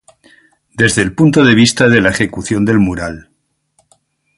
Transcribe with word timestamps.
Desde 0.73 1.03
el 1.03 1.13
punto 1.13 1.45
de 1.45 1.53
vista 1.53 1.87
de 1.87 2.01
la 2.01 2.09
ejecución 2.09 2.65
del 2.65 2.79
mural. 2.79 3.29